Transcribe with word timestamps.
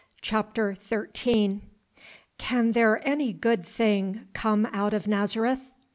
CHAPTER 0.23 0.73
XIII 0.83 1.61
"Can 2.39 2.71
there 2.71 3.07
any 3.07 3.33
good 3.33 3.63
thing 3.63 4.29
come 4.33 4.67
out 4.73 4.95
of 4.95 5.05
Nazareth?" 5.05 5.67